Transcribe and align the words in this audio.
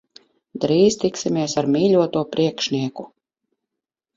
Drīz 0.61 0.95
tiksimies 1.03 1.53
ar 1.63 1.69
mīļoto 1.75 2.25
priekšnieku. 2.33 3.07